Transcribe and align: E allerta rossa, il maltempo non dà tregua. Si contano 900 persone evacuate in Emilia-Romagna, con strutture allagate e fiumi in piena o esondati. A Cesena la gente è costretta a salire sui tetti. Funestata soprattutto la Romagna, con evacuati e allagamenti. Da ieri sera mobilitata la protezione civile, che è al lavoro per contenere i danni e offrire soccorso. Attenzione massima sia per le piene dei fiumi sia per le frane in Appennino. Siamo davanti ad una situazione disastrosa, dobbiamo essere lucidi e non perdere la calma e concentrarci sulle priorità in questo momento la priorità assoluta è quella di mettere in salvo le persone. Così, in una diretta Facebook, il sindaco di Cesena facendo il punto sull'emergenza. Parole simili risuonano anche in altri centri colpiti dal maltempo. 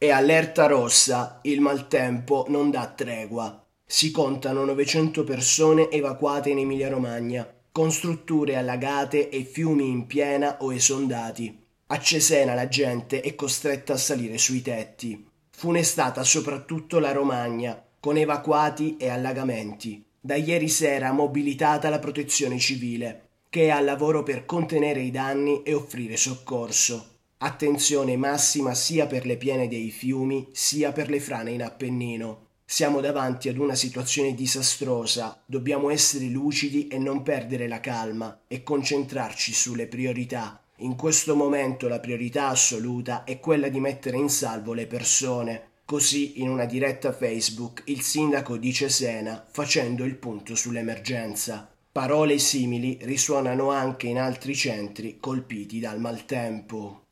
E 0.00 0.12
allerta 0.12 0.66
rossa, 0.66 1.40
il 1.42 1.60
maltempo 1.60 2.46
non 2.48 2.70
dà 2.70 2.86
tregua. 2.86 3.66
Si 3.84 4.12
contano 4.12 4.64
900 4.64 5.24
persone 5.24 5.90
evacuate 5.90 6.50
in 6.50 6.58
Emilia-Romagna, 6.58 7.52
con 7.72 7.90
strutture 7.90 8.54
allagate 8.54 9.28
e 9.28 9.42
fiumi 9.42 9.88
in 9.88 10.06
piena 10.06 10.58
o 10.60 10.72
esondati. 10.72 11.66
A 11.88 11.98
Cesena 11.98 12.54
la 12.54 12.68
gente 12.68 13.22
è 13.22 13.34
costretta 13.34 13.94
a 13.94 13.96
salire 13.96 14.38
sui 14.38 14.62
tetti. 14.62 15.26
Funestata 15.50 16.22
soprattutto 16.22 17.00
la 17.00 17.10
Romagna, 17.10 17.82
con 17.98 18.16
evacuati 18.16 18.96
e 18.98 19.08
allagamenti. 19.08 20.04
Da 20.20 20.36
ieri 20.36 20.68
sera 20.68 21.10
mobilitata 21.10 21.88
la 21.88 21.98
protezione 21.98 22.60
civile, 22.60 23.30
che 23.50 23.64
è 23.64 23.70
al 23.70 23.84
lavoro 23.84 24.22
per 24.22 24.44
contenere 24.44 25.00
i 25.00 25.10
danni 25.10 25.64
e 25.64 25.74
offrire 25.74 26.16
soccorso. 26.16 27.17
Attenzione 27.38 28.16
massima 28.16 28.74
sia 28.74 29.06
per 29.06 29.26
le 29.26 29.36
piene 29.36 29.68
dei 29.68 29.90
fiumi 29.90 30.48
sia 30.52 30.92
per 30.92 31.08
le 31.08 31.20
frane 31.20 31.52
in 31.52 31.62
Appennino. 31.62 32.46
Siamo 32.64 33.00
davanti 33.00 33.48
ad 33.48 33.56
una 33.56 33.74
situazione 33.74 34.34
disastrosa, 34.34 35.40
dobbiamo 35.46 35.90
essere 35.90 36.26
lucidi 36.26 36.88
e 36.88 36.98
non 36.98 37.22
perdere 37.22 37.66
la 37.66 37.80
calma 37.80 38.40
e 38.46 38.62
concentrarci 38.62 39.52
sulle 39.52 39.86
priorità 39.86 40.60
in 40.80 40.94
questo 40.94 41.34
momento 41.34 41.88
la 41.88 41.98
priorità 41.98 42.48
assoluta 42.48 43.24
è 43.24 43.40
quella 43.40 43.68
di 43.68 43.80
mettere 43.80 44.16
in 44.16 44.28
salvo 44.28 44.74
le 44.74 44.86
persone. 44.86 45.70
Così, 45.84 46.40
in 46.40 46.48
una 46.48 46.66
diretta 46.66 47.12
Facebook, 47.12 47.82
il 47.86 48.00
sindaco 48.02 48.56
di 48.56 48.72
Cesena 48.72 49.44
facendo 49.50 50.04
il 50.04 50.14
punto 50.14 50.54
sull'emergenza. 50.54 51.68
Parole 51.90 52.38
simili 52.38 52.96
risuonano 53.02 53.70
anche 53.70 54.06
in 54.06 54.20
altri 54.20 54.54
centri 54.54 55.16
colpiti 55.18 55.80
dal 55.80 55.98
maltempo. 55.98 57.06